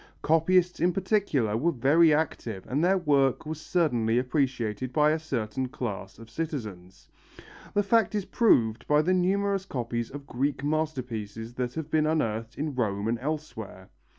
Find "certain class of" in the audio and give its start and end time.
5.19-6.27